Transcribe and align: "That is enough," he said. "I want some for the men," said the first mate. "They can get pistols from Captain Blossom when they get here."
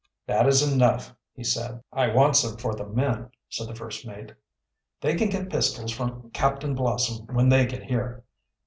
"That 0.25 0.47
is 0.47 0.63
enough," 0.63 1.15
he 1.31 1.43
said. 1.43 1.83
"I 1.93 2.07
want 2.07 2.35
some 2.35 2.57
for 2.57 2.73
the 2.73 2.87
men," 2.87 3.29
said 3.49 3.67
the 3.67 3.75
first 3.75 4.03
mate. 4.03 4.33
"They 4.99 5.13
can 5.15 5.29
get 5.29 5.51
pistols 5.51 5.91
from 5.91 6.31
Captain 6.31 6.73
Blossom 6.73 7.27
when 7.35 7.49
they 7.49 7.67
get 7.67 7.83
here." 7.83 8.23